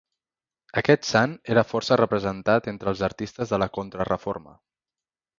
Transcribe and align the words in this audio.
Aquest 0.81 1.03
sant 1.09 1.33
era 1.55 1.63
força 1.73 1.97
representat 2.01 2.69
entre 2.71 2.91
els 2.93 3.03
artistes 3.09 3.53
de 3.53 3.59
la 3.65 3.69
Contrareforma. 3.77 4.55